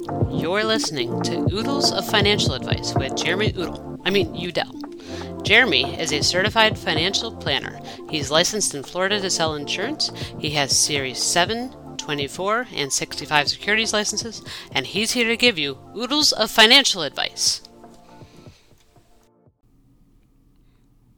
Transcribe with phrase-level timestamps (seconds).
[0.00, 4.00] You're listening to Oodles of Financial Advice with Jeremy Oodle.
[4.04, 4.72] I mean, Udell.
[5.44, 7.78] Jeremy is a certified financial planner.
[8.10, 10.10] He's licensed in Florida to sell insurance.
[10.40, 15.78] He has Series 7, 24, and 65 securities licenses, and he's here to give you
[15.96, 17.62] Oodles of Financial Advice.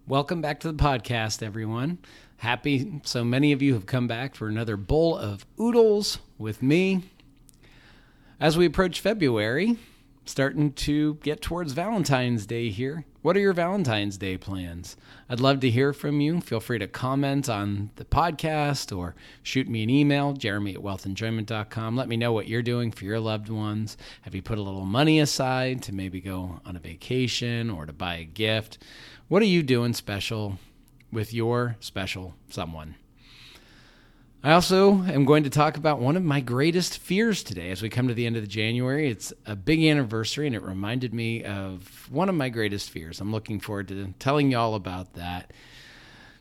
[0.06, 1.98] Welcome back to the podcast, everyone.
[2.38, 7.04] Happy so many of you have come back for another bowl of oodles with me.
[8.38, 9.78] As we approach February,
[10.26, 13.06] starting to get towards Valentine's Day here.
[13.22, 14.94] What are your Valentine's Day plans?
[15.30, 16.42] I'd love to hear from you.
[16.42, 21.96] Feel free to comment on the podcast or shoot me an email, jeremy at wealthenjoyment.com.
[21.96, 23.96] Let me know what you're doing for your loved ones.
[24.20, 27.92] Have you put a little money aside to maybe go on a vacation or to
[27.94, 28.76] buy a gift?
[29.28, 30.58] What are you doing special
[31.10, 32.96] with your special someone?
[34.46, 37.88] I also am going to talk about one of my greatest fears today as we
[37.88, 39.10] come to the end of the January.
[39.10, 43.20] It's a big anniversary and it reminded me of one of my greatest fears.
[43.20, 45.52] I'm looking forward to telling you all about that.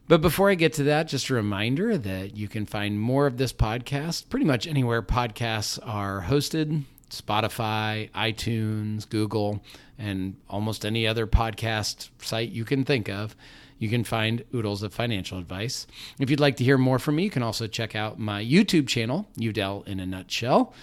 [0.07, 3.37] But before I get to that, just a reminder that you can find more of
[3.37, 6.83] this podcast pretty much anywhere podcasts are hosted
[7.19, 9.63] Spotify, iTunes, Google,
[9.97, 13.35] and almost any other podcast site you can think of
[13.77, 15.85] you can find Oodles of Financial Advice.
[16.19, 18.87] If you'd like to hear more from me, you can also check out my YouTube
[18.87, 20.73] channel, Udell in a Nutshell.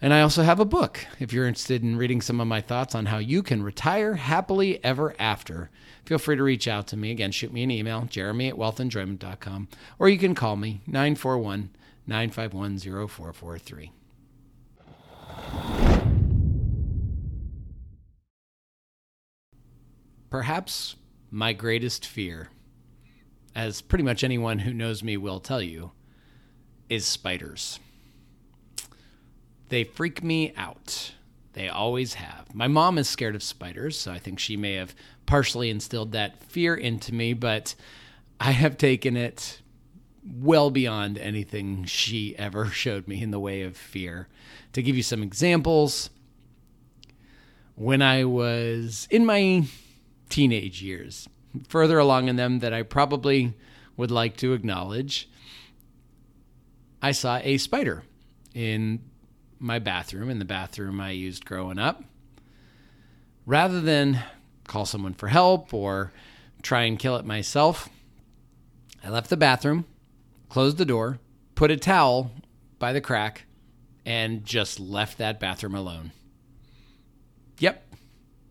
[0.00, 2.94] And I also have a book if you're interested in reading some of my thoughts
[2.94, 5.70] on how you can retire happily ever after.
[6.04, 7.10] Feel free to reach out to me.
[7.10, 9.68] Again, shoot me an email, jeremy at wealthenjoyment.com,
[9.98, 11.70] or you can call me 941
[12.06, 13.97] 951 0443.
[20.30, 20.96] Perhaps
[21.30, 22.48] my greatest fear,
[23.54, 25.92] as pretty much anyone who knows me will tell you,
[26.88, 27.80] is spiders.
[29.68, 31.12] They freak me out.
[31.54, 32.54] They always have.
[32.54, 34.94] My mom is scared of spiders, so I think she may have
[35.26, 37.74] partially instilled that fear into me, but
[38.38, 39.60] I have taken it
[40.30, 44.28] well beyond anything she ever showed me in the way of fear.
[44.72, 46.10] To give you some examples,
[47.74, 49.64] when I was in my
[50.28, 51.28] teenage years,
[51.68, 53.54] further along in them that I probably
[53.96, 55.28] would like to acknowledge.
[57.00, 58.02] I saw a spider
[58.54, 59.00] in
[59.58, 62.02] my bathroom, in the bathroom I used growing up.
[63.46, 64.22] Rather than
[64.66, 66.12] call someone for help or
[66.62, 67.88] try and kill it myself,
[69.02, 69.84] I left the bathroom,
[70.48, 71.18] closed the door,
[71.54, 72.30] put a towel
[72.78, 73.44] by the crack,
[74.04, 76.12] and just left that bathroom alone.
[77.58, 77.94] Yep,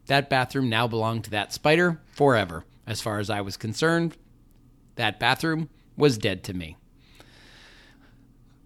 [0.07, 2.66] that bathroom now belonged to that spider forever.
[2.86, 4.16] As far as I was concerned,
[4.96, 6.78] that bathroom was dead to me.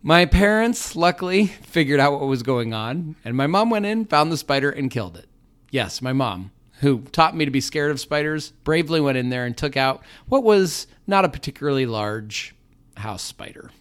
[0.04, 4.32] My parents, luckily, figured out what was going on, and my mom went in, found
[4.32, 5.30] the spider, and killed it.
[5.70, 9.46] Yes, my mom, who taught me to be scared of spiders, bravely went in there
[9.46, 12.56] and took out what was not a particularly large
[13.02, 13.72] house spider.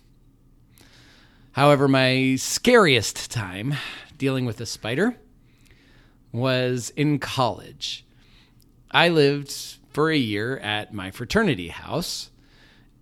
[1.53, 3.75] However, my scariest time
[4.19, 5.17] dealing with a spider
[6.33, 8.05] was in college.
[8.91, 9.53] I lived
[9.91, 12.31] for a year at my fraternity house,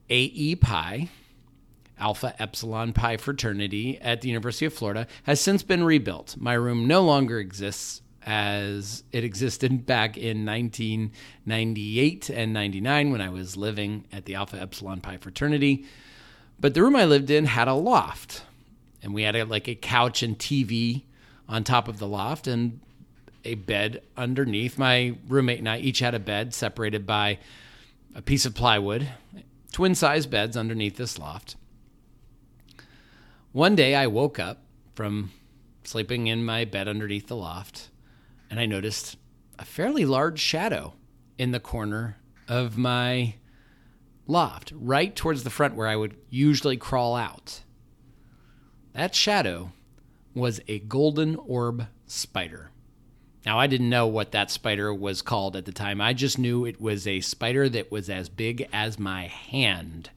[0.09, 1.09] AE Pi,
[1.99, 6.37] Alpha Epsilon Pi fraternity at the University of Florida, has since been rebuilt.
[6.39, 13.31] My room no longer exists as it existed back in 1998 and 99 when I
[13.31, 15.87] was living at the Alpha Epsilon Pi fraternity.
[16.60, 18.42] But the room I lived in had a loft,
[19.02, 21.02] and we had a, like a couch and TV
[21.48, 22.80] on top of the loft, and
[23.44, 24.78] a bed underneath.
[24.78, 27.38] My roommate and I each had a bed separated by
[28.14, 29.08] a piece of plywood,
[29.72, 31.56] twin size beds underneath this loft.
[33.52, 34.58] One day I woke up
[34.94, 35.30] from
[35.84, 37.88] sleeping in my bed underneath the loft
[38.50, 39.16] and I noticed
[39.58, 40.94] a fairly large shadow
[41.38, 43.34] in the corner of my
[44.28, 47.62] loft, right towards the front where I would usually crawl out.
[48.93, 49.72] That shadow
[50.34, 52.70] was a golden orb spider.
[53.44, 56.00] Now, I didn't know what that spider was called at the time.
[56.00, 60.11] I just knew it was a spider that was as big as my hand.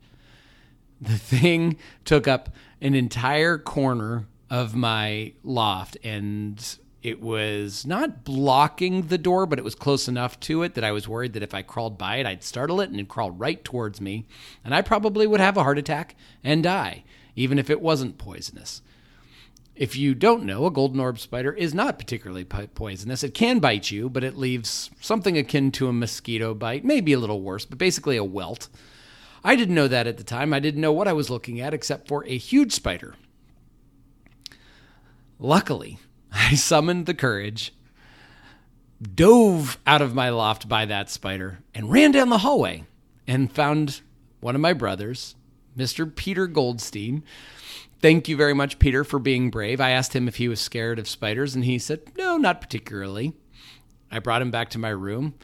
[0.99, 2.49] The thing took up
[2.81, 9.65] an entire corner of my loft and it was not blocking the door, but it
[9.65, 12.27] was close enough to it that I was worried that if I crawled by it,
[12.27, 14.27] I'd startle it and it'd crawl right towards me.
[14.63, 17.03] And I probably would have a heart attack and die,
[17.35, 18.83] even if it wasn't poisonous.
[19.75, 23.23] If you don't know, a golden orb spider is not particularly poisonous.
[23.23, 27.19] It can bite you, but it leaves something akin to a mosquito bite, maybe a
[27.19, 28.69] little worse, but basically a welt.
[29.43, 30.53] I didn't know that at the time.
[30.53, 33.15] I didn't know what I was looking at except for a huge spider.
[35.39, 35.97] Luckily,
[36.31, 37.73] I summoned the courage,
[39.01, 42.85] dove out of my loft by that spider, and ran down the hallway
[43.27, 44.01] and found
[44.39, 45.35] one of my brothers,
[45.77, 46.13] Mr.
[46.13, 47.23] Peter Goldstein.
[48.01, 49.79] Thank you very much, Peter, for being brave.
[49.79, 53.33] I asked him if he was scared of spiders, and he said, No, not particularly.
[54.11, 55.35] I brought him back to my room,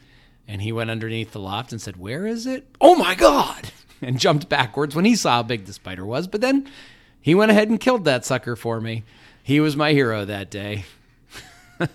[0.46, 2.66] and he went underneath the loft and said, Where is it?
[2.80, 3.72] Oh my God!
[4.00, 6.28] And jumped backwards when he saw how big the spider was.
[6.28, 6.70] But then
[7.20, 9.02] he went ahead and killed that sucker for me.
[9.48, 10.84] He was my hero that day.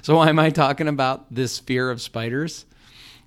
[0.00, 2.64] so, why am I talking about this fear of spiders?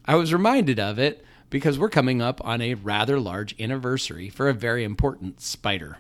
[0.06, 4.50] I was reminded of it because we're coming up on a rather large anniversary for
[4.50, 6.00] a very important spider.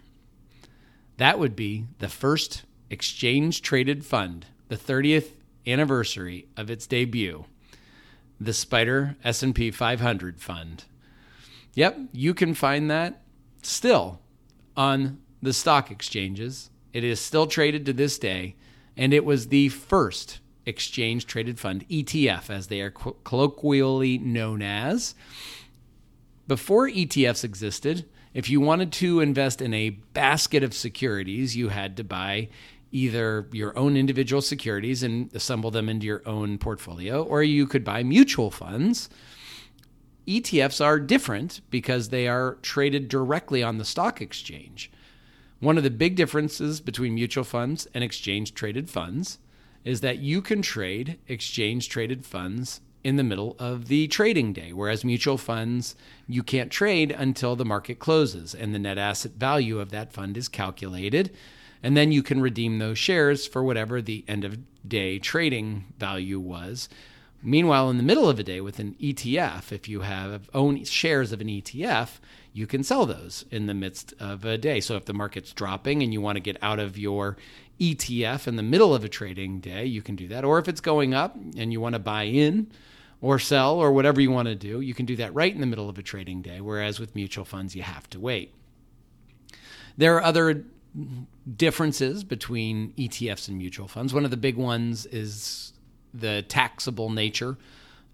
[1.17, 5.33] That would be the first exchange traded fund, the 30th
[5.67, 7.45] anniversary of its debut,
[8.41, 10.85] the Spider S&P 500 fund.
[11.75, 13.21] Yep, you can find that
[13.61, 14.21] still
[14.75, 16.71] on the stock exchanges.
[16.93, 18.55] It is still traded to this day,
[18.95, 25.15] and it was the first exchange traded fund, ETF, as they are colloquially known as.
[26.47, 31.97] Before ETFs existed, if you wanted to invest in a basket of securities, you had
[31.97, 32.49] to buy
[32.91, 37.83] either your own individual securities and assemble them into your own portfolio, or you could
[37.83, 39.09] buy mutual funds
[40.27, 44.91] ETFs are different because they are traded directly on the stock exchange.
[45.63, 49.39] One of the big differences between mutual funds and exchange traded funds
[49.85, 54.73] is that you can trade exchange traded funds in the middle of the trading day,
[54.73, 55.95] whereas mutual funds,
[56.27, 60.35] you can't trade until the market closes and the net asset value of that fund
[60.35, 61.31] is calculated.
[61.81, 66.41] And then you can redeem those shares for whatever the end of day trading value
[66.41, 66.89] was.
[67.41, 71.31] Meanwhile, in the middle of a day with an ETF, if you have own shares
[71.31, 72.19] of an ETF,
[72.53, 74.79] you can sell those in the midst of a day.
[74.79, 77.35] So if the market's dropping and you want to get out of your
[77.79, 80.45] ETF in the middle of a trading day, you can do that.
[80.45, 82.71] Or if it's going up and you want to buy in
[83.21, 85.67] or sell or whatever you want to do, you can do that right in the
[85.67, 86.61] middle of a trading day.
[86.61, 88.53] Whereas with mutual funds, you have to wait.
[89.97, 90.65] There are other
[91.57, 94.13] differences between ETFs and mutual funds.
[94.13, 95.73] One of the big ones is
[96.13, 97.57] the taxable nature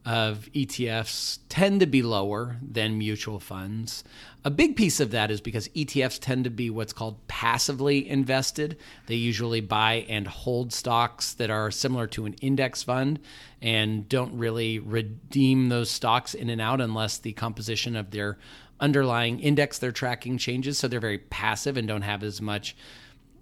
[0.05, 4.03] of ETFs tend to be lower than mutual funds.
[4.45, 8.77] A big piece of that is because ETFs tend to be what's called passively invested.
[9.07, 13.19] They usually buy and hold stocks that are similar to an index fund
[13.61, 18.37] and don't really redeem those stocks in and out unless the composition of their
[18.79, 20.77] underlying index they're tracking changes.
[20.77, 22.77] So they're very passive and don't have as much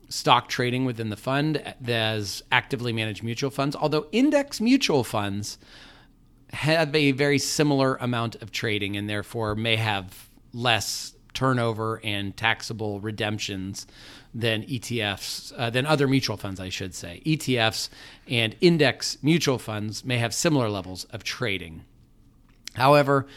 [0.10, 5.58] stock trading within the fund as actively managed mutual funds, although index mutual funds
[6.54, 13.00] have a very similar amount of trading and therefore may have less turnover and taxable
[13.00, 13.86] redemptions
[14.34, 17.22] than ETFs, uh, than other mutual funds, I should say.
[17.26, 17.90] ETFs
[18.28, 21.84] and index mutual funds may have similar levels of trading.
[22.74, 23.28] However,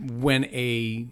[0.00, 1.06] when a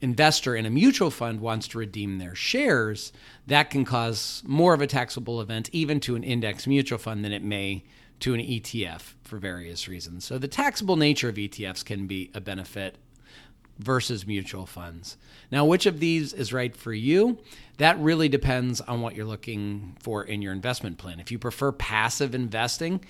[0.00, 3.12] investor in a mutual fund wants to redeem their shares,
[3.46, 7.32] that can cause more of a taxable event even to an index mutual fund than
[7.32, 7.82] it may
[8.20, 10.24] to an ETF for various reasons.
[10.24, 12.96] So the taxable nature of ETFs can be a benefit
[13.78, 15.16] versus mutual funds.
[15.50, 17.38] Now, which of these is right for you?
[17.76, 21.20] That really depends on what you're looking for in your investment plan.
[21.20, 23.04] If you prefer passive investing,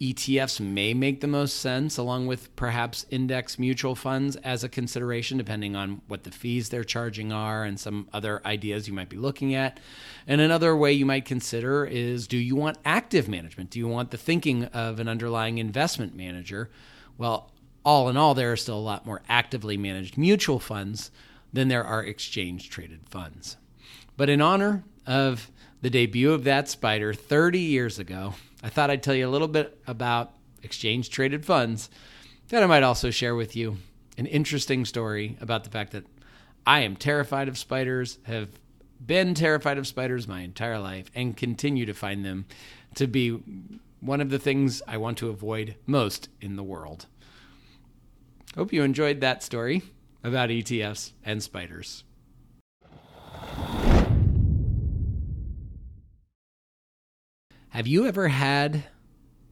[0.00, 5.38] ETFs may make the most sense, along with perhaps index mutual funds as a consideration,
[5.38, 9.16] depending on what the fees they're charging are and some other ideas you might be
[9.16, 9.80] looking at.
[10.26, 13.70] And another way you might consider is do you want active management?
[13.70, 16.70] Do you want the thinking of an underlying investment manager?
[17.16, 21.10] Well, all in all, there are still a lot more actively managed mutual funds
[21.52, 23.56] than there are exchange traded funds.
[24.16, 25.50] But in honor of
[25.80, 28.34] the debut of that spider 30 years ago,
[28.66, 30.32] I thought I'd tell you a little bit about
[30.64, 31.88] exchange traded funds.
[32.48, 33.76] Then I might also share with you
[34.18, 36.04] an interesting story about the fact that
[36.66, 38.48] I am terrified of spiders, have
[38.98, 42.46] been terrified of spiders my entire life, and continue to find them
[42.96, 43.38] to be
[44.00, 47.06] one of the things I want to avoid most in the world.
[48.56, 49.82] Hope you enjoyed that story
[50.24, 52.02] about ETFs and spiders.
[57.76, 58.84] Have you ever had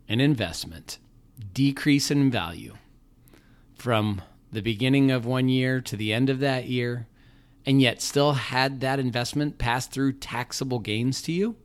[0.08, 0.96] an investment
[1.52, 2.72] decrease in value
[3.74, 7.06] from the beginning of one year to the end of that year,
[7.66, 11.56] and yet still had that investment pass through taxable gains to you?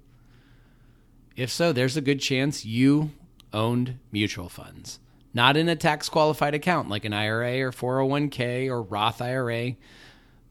[1.37, 3.11] If so, there's a good chance you
[3.53, 4.99] owned mutual funds,
[5.33, 9.77] not in a tax qualified account like an IRA or 401k or Roth IRA,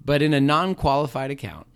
[0.02, 1.66] but in a non qualified account.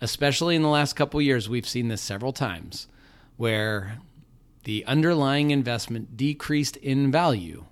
[0.00, 2.86] Especially in the last couple years, we've seen this several times
[3.38, 3.98] where
[4.64, 7.64] the underlying investment decreased in value,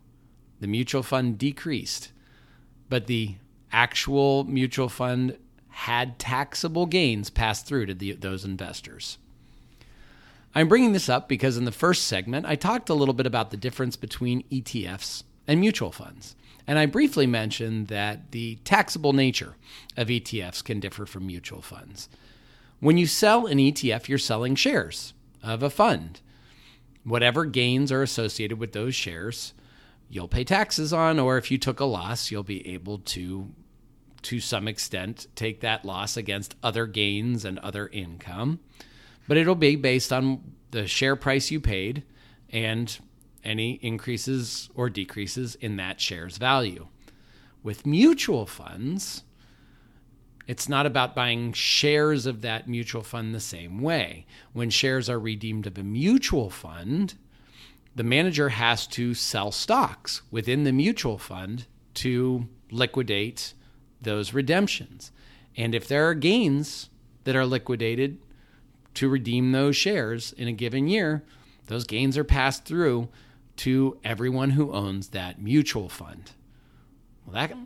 [0.60, 2.12] the mutual fund decreased,
[2.88, 3.34] but the
[3.70, 5.36] actual mutual fund
[5.68, 9.18] had taxable gains passed through to the, those investors.
[10.54, 13.50] I'm bringing this up because in the first segment, I talked a little bit about
[13.50, 16.34] the difference between ETFs and mutual funds.
[16.66, 19.56] And I briefly mentioned that the taxable nature
[19.96, 22.08] of ETFs can differ from mutual funds.
[22.80, 25.12] When you sell an ETF, you're selling shares
[25.46, 26.20] of a fund.
[27.04, 29.54] Whatever gains are associated with those shares,
[30.08, 33.48] you'll pay taxes on, or if you took a loss, you'll be able to,
[34.22, 38.60] to some extent, take that loss against other gains and other income
[39.28, 42.04] but it'll be based on the share price you paid
[42.50, 42.98] and
[43.44, 46.86] any increases or decreases in that share's value.
[47.62, 49.24] With mutual funds,
[50.46, 54.26] it's not about buying shares of that mutual fund the same way.
[54.52, 57.14] When shares are redeemed of a mutual fund,
[57.94, 63.54] the manager has to sell stocks within the mutual fund to liquidate
[64.00, 65.10] those redemptions.
[65.56, 66.90] And if there are gains
[67.24, 68.18] that are liquidated,
[68.96, 71.22] to redeem those shares in a given year,
[71.66, 73.08] those gains are passed through
[73.56, 76.32] to everyone who owns that mutual fund.
[77.24, 77.56] Well, that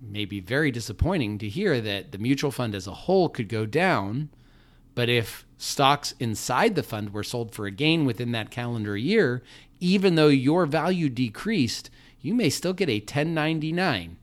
[0.00, 3.66] may be very disappointing to hear that the mutual fund as a whole could go
[3.66, 4.28] down,
[4.94, 9.42] but if stocks inside the fund were sold for a gain within that calendar year,
[9.80, 11.90] even though your value decreased,
[12.20, 14.16] you may still get a 1099,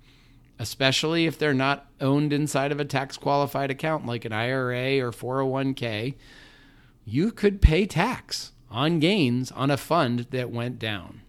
[0.59, 5.11] especially if they're not owned inside of a tax qualified account like an IRA or
[5.11, 6.15] 401k
[7.05, 11.21] you could pay tax on gains on a fund that went down.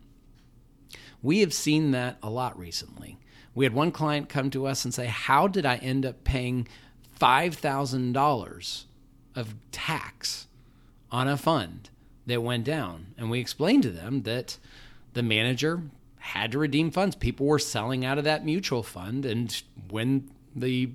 [1.22, 3.18] We have seen that a lot recently.
[3.56, 6.68] We had one client come to us and say, How did I end up paying
[7.18, 8.84] $5,000
[9.34, 10.46] of tax
[11.10, 11.88] on a fund
[12.26, 13.14] that went down?
[13.16, 14.58] And we explained to them that
[15.14, 15.82] the manager
[16.18, 17.16] had to redeem funds.
[17.16, 19.24] People were selling out of that mutual fund.
[19.24, 20.90] And when the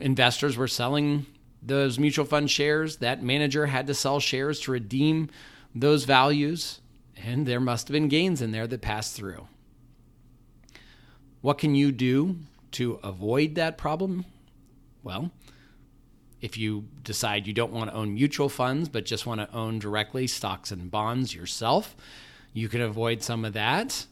[0.00, 1.26] investors were selling
[1.62, 5.28] those mutual fund shares, that manager had to sell shares to redeem
[5.74, 6.80] those values,
[7.22, 9.46] and there must have been gains in there that passed through.
[11.46, 12.38] What can you do
[12.72, 14.24] to avoid that problem?
[15.04, 15.30] Well,
[16.40, 19.78] if you decide you don't want to own mutual funds but just want to own
[19.78, 21.94] directly stocks and bonds yourself,
[22.52, 24.06] you can avoid some of that.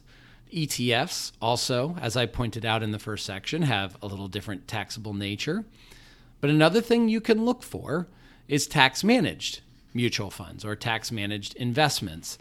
[0.53, 5.13] ETFs also, as I pointed out in the first section, have a little different taxable
[5.13, 5.65] nature.
[6.39, 8.07] But another thing you can look for
[8.47, 9.59] is tax managed
[9.93, 12.37] mutual funds or tax managed investments.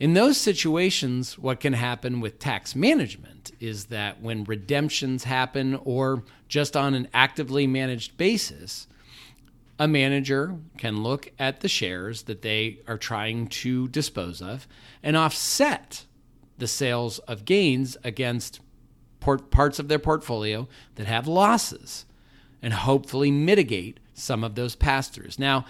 [0.00, 6.22] In those situations, what can happen with tax management is that when redemptions happen or
[6.46, 8.86] just on an actively managed basis,
[9.78, 14.68] a manager can look at the shares that they are trying to dispose of
[15.02, 16.04] and offset
[16.58, 18.60] the sales of gains against
[19.20, 22.06] parts of their portfolio that have losses
[22.62, 25.38] and hopefully mitigate some of those pass throughs.
[25.38, 25.64] Now,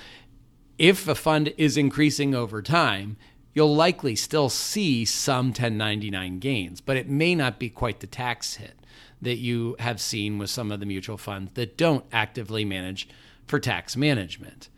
[0.78, 3.16] if a fund is increasing over time,
[3.59, 8.55] you'll likely still see some 1099 gains, but it may not be quite the tax
[8.55, 8.77] hit
[9.21, 13.09] that you have seen with some of the mutual funds that don't actively manage
[13.49, 14.69] for tax management.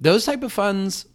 [0.00, 1.06] Those type of funds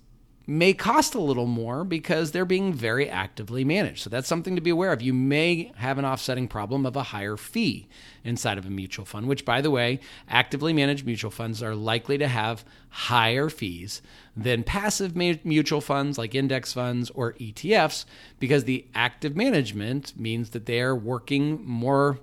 [0.47, 4.03] may cost a little more because they're being very actively managed.
[4.03, 5.01] So that's something to be aware of.
[5.01, 7.87] You may have an offsetting problem of a higher fee
[8.23, 9.99] inside of a mutual fund, which, by the way,
[10.29, 14.01] actively managed mutual funds are likely to have higher fees
[14.35, 18.05] than passive mutual funds like index funds or ETFs
[18.39, 22.19] because the active management means that they are working more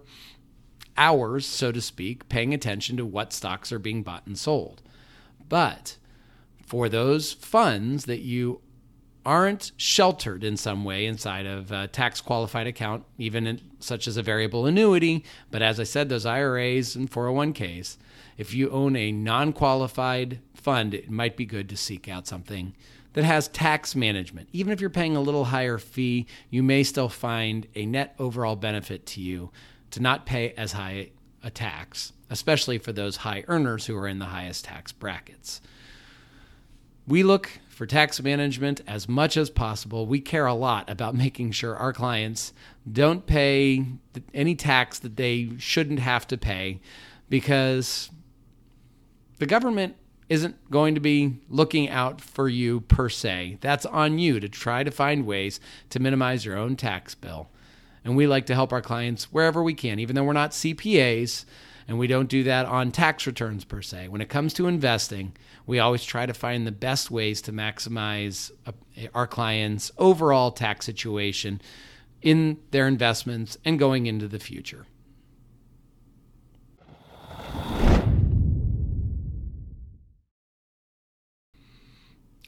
[0.96, 4.82] hours, so to speak, paying attention to what stocks are being bought and sold.
[5.48, 5.96] But
[6.66, 8.60] for those funds that you
[9.24, 14.16] aren't sheltered in some way inside of a tax qualified account, even in, such as
[14.16, 15.24] a variable annuity.
[15.50, 17.98] But as I said, those IRAs and 401ks,
[18.36, 22.74] if you own a non qualified fund, it might be good to seek out something
[23.12, 24.48] that has tax management.
[24.52, 28.56] Even if you're paying a little higher fee, you may still find a net overall
[28.56, 29.50] benefit to you
[29.90, 31.10] to not pay as high
[31.44, 35.60] a tax, especially for those high earners who are in the highest tax brackets.
[37.06, 40.06] We look for tax management as much as possible.
[40.06, 42.52] We care a lot about making sure our clients
[42.90, 43.84] don't pay
[44.34, 46.80] any tax that they shouldn't have to pay
[47.28, 48.10] because
[49.38, 49.96] the government
[50.28, 53.58] isn't going to be looking out for you per se.
[53.60, 57.50] That's on you to try to find ways to minimize your own tax bill.
[58.04, 61.44] And we like to help our clients wherever we can, even though we're not CPAs
[61.88, 64.08] And we don't do that on tax returns per se.
[64.08, 65.36] When it comes to investing,
[65.66, 68.72] we always try to find the best ways to maximize uh,
[69.14, 71.60] our clients' overall tax situation
[72.20, 74.86] in their investments and going into the future.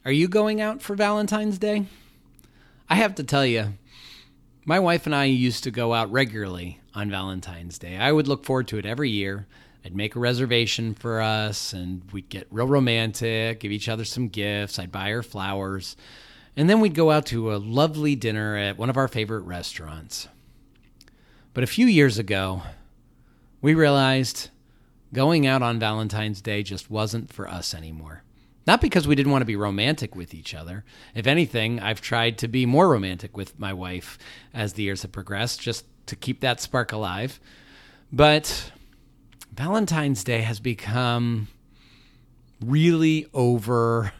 [0.05, 1.87] Are you going out for Valentine's Day?
[2.91, 3.73] I have to tell you,
[4.67, 7.97] my wife and I used to go out regularly on Valentine's Day.
[7.97, 9.47] I would look forward to it every year.
[9.85, 14.29] I'd make a reservation for us and we'd get real romantic, give each other some
[14.29, 14.79] gifts.
[14.79, 15.97] I'd buy her flowers.
[16.57, 20.29] And then we'd go out to a lovely dinner at one of our favorite restaurants.
[21.53, 22.63] But a few years ago,
[23.61, 24.51] we realized
[25.13, 28.23] going out on Valentine's Day just wasn't for us anymore.
[28.67, 30.85] Not because we didn't want to be romantic with each other.
[31.15, 34.19] If anything, I've tried to be more romantic with my wife
[34.55, 37.41] as the years have progressed, just to keep that spark alive.
[38.13, 38.73] But
[39.53, 41.49] Valentine's Day has become
[42.61, 44.13] really over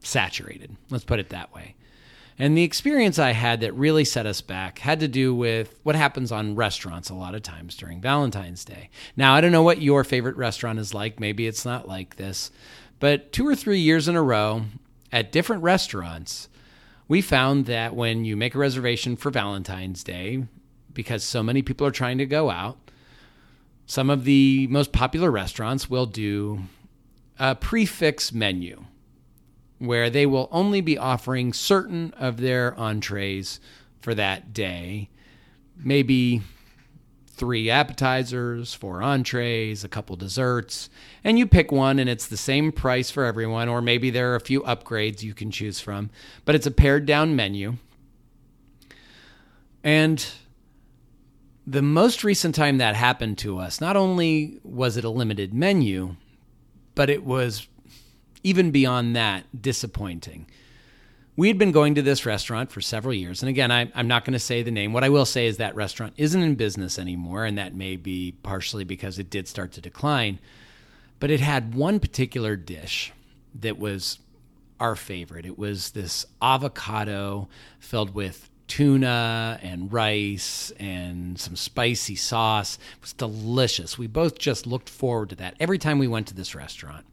[0.00, 0.76] saturated.
[0.90, 1.74] Let's put it that way.
[2.38, 5.94] And the experience I had that really set us back had to do with what
[5.94, 8.90] happens on restaurants a lot of times during Valentine's Day.
[9.16, 11.20] Now, I don't know what your favorite restaurant is like.
[11.20, 12.50] Maybe it's not like this.
[12.98, 14.64] But two or three years in a row
[15.12, 16.48] at different restaurants,
[17.06, 20.44] we found that when you make a reservation for Valentine's Day,
[20.94, 22.78] because so many people are trying to go out,
[23.86, 26.62] some of the most popular restaurants will do
[27.38, 28.84] a prix fixe menu
[29.78, 33.60] where they will only be offering certain of their entrees
[34.00, 35.10] for that day.
[35.76, 36.42] Maybe
[37.26, 40.88] three appetizers, four entrees, a couple desserts,
[41.24, 44.36] and you pick one and it's the same price for everyone, or maybe there are
[44.36, 46.10] a few upgrades you can choose from,
[46.44, 47.74] but it's a pared down menu.
[49.82, 50.24] And
[51.66, 56.16] the most recent time that happened to us, not only was it a limited menu,
[56.94, 57.66] but it was
[58.42, 60.46] even beyond that, disappointing.
[61.36, 63.42] We had been going to this restaurant for several years.
[63.42, 64.92] And again, I, am not going to say the name.
[64.92, 67.44] What I will say is that restaurant isn't in business anymore.
[67.44, 70.38] And that may be partially because it did start to decline.
[71.18, 73.12] But it had one particular dish
[73.54, 74.20] that was
[74.78, 75.46] our favorite.
[75.46, 77.48] It was this avocado
[77.80, 82.78] filled with tuna and rice and some spicy sauce.
[82.96, 83.98] It was delicious.
[83.98, 87.06] We both just looked forward to that every time we went to this restaurant.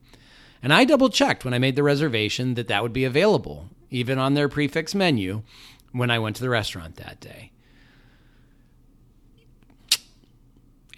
[0.63, 4.19] And I double checked when I made the reservation that that would be available, even
[4.19, 5.41] on their prix fixe menu,
[5.91, 7.51] when I went to the restaurant that day.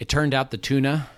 [0.00, 1.08] It turned out the tuna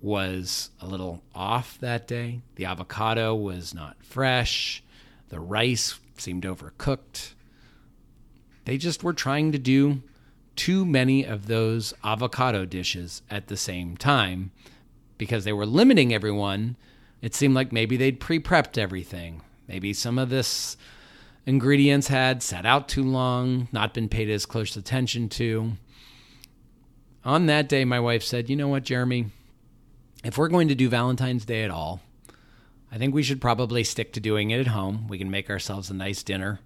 [0.00, 2.40] was a little off that day.
[2.56, 4.82] The avocado was not fresh.
[5.28, 7.34] The rice seemed overcooked.
[8.66, 10.02] They just were trying to do
[10.54, 14.52] too many of those avocado dishes at the same time
[15.18, 16.76] because they were limiting everyone
[17.22, 19.42] it seemed like maybe they'd pre prepped everything.
[19.68, 20.76] Maybe some of this
[21.44, 25.72] ingredients had sat out too long, not been paid as close attention to.
[27.24, 29.26] On that day, my wife said, You know what, Jeremy?
[30.24, 32.00] If we're going to do Valentine's Day at all,
[32.92, 35.08] I think we should probably stick to doing it at home.
[35.08, 36.60] We can make ourselves a nice dinner.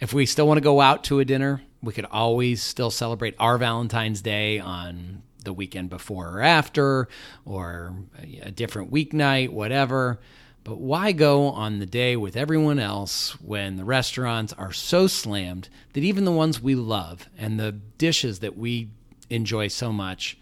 [0.00, 3.34] If we still want to go out to a dinner, we could always still celebrate
[3.38, 7.08] our Valentine's Day on the weekend before or after,
[7.44, 7.94] or
[8.42, 10.20] a different weeknight, whatever.
[10.62, 15.68] But why go on the day with everyone else when the restaurants are so slammed
[15.94, 18.90] that even the ones we love and the dishes that we
[19.30, 20.36] enjoy so much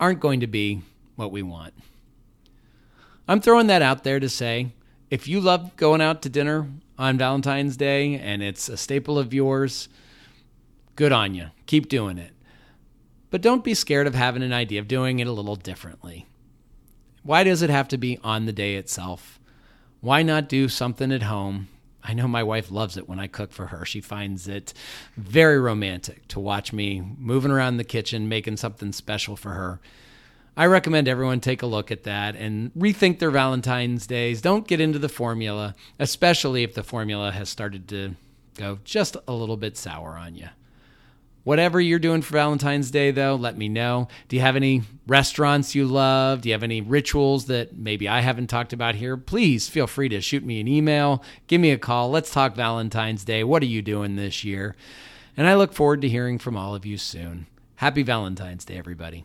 [0.00, 0.82] aren't going to be
[1.16, 1.72] what we want?
[3.28, 4.72] I'm throwing that out there to say
[5.10, 9.34] if you love going out to dinner on Valentine's Day and it's a staple of
[9.34, 9.88] yours,
[10.96, 11.46] good on you.
[11.66, 12.32] Keep doing it.
[13.30, 16.26] But don't be scared of having an idea of doing it a little differently.
[17.22, 19.40] Why does it have to be on the day itself?
[20.00, 21.68] Why not do something at home?
[22.04, 23.84] I know my wife loves it when I cook for her.
[23.84, 24.74] She finds it
[25.16, 29.80] very romantic to watch me moving around the kitchen, making something special for her.
[30.54, 34.42] I recommend everyone take a look at that and rethink their Valentine's days.
[34.42, 38.16] Don't get into the formula, especially if the formula has started to
[38.56, 40.48] go just a little bit sour on you.
[41.44, 44.06] Whatever you're doing for Valentine's Day, though, let me know.
[44.28, 46.42] Do you have any restaurants you love?
[46.42, 49.16] Do you have any rituals that maybe I haven't talked about here?
[49.16, 52.10] Please feel free to shoot me an email, give me a call.
[52.10, 53.42] Let's talk Valentine's Day.
[53.42, 54.76] What are you doing this year?
[55.36, 57.46] And I look forward to hearing from all of you soon.
[57.76, 59.24] Happy Valentine's Day, everybody.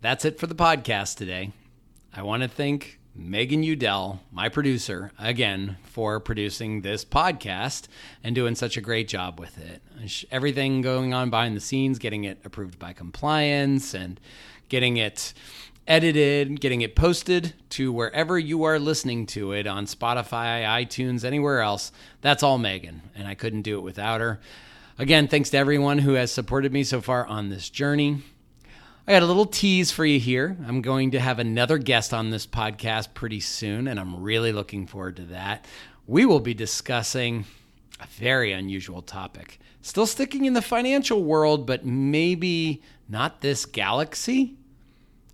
[0.00, 1.52] That's it for the podcast today.
[2.14, 7.88] I want to thank Megan Udell, my producer, again for producing this podcast
[8.22, 9.82] and doing such a great job with it.
[10.30, 14.20] Everything going on behind the scenes, getting it approved by compliance and
[14.68, 15.32] getting it
[15.88, 21.60] edited, getting it posted to wherever you are listening to it on Spotify, iTunes, anywhere
[21.62, 21.90] else.
[22.20, 24.40] That's all Megan, and I couldn't do it without her.
[24.98, 28.22] Again, thanks to everyone who has supported me so far on this journey.
[29.06, 30.56] I got a little tease for you here.
[30.66, 34.86] I'm going to have another guest on this podcast pretty soon, and I'm really looking
[34.86, 35.66] forward to that.
[36.06, 37.44] We will be discussing
[38.00, 39.60] a very unusual topic.
[39.82, 44.56] Still sticking in the financial world, but maybe not this galaxy?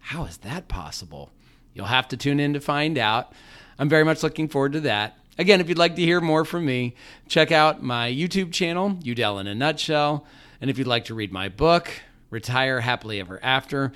[0.00, 1.30] How is that possible?
[1.72, 3.32] You'll have to tune in to find out.
[3.78, 5.18] I'm very much looking forward to that.
[5.38, 6.94] Again, if you'd like to hear more from me,
[7.26, 10.26] check out my YouTube channel, Udell in a Nutshell.
[10.60, 11.90] And if you'd like to read my book,
[12.30, 13.92] retire happily ever after.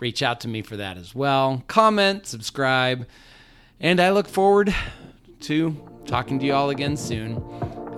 [0.00, 1.62] Reach out to me for that as well.
[1.68, 3.06] Comment, subscribe,
[3.78, 4.74] and I look forward
[5.42, 7.34] to talking to you all again soon.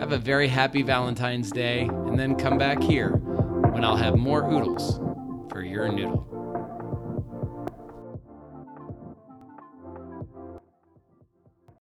[0.00, 4.44] Have a very happy Valentine's Day, and then come back here when I'll have more
[4.52, 4.98] oodles
[5.50, 6.33] for your noodle.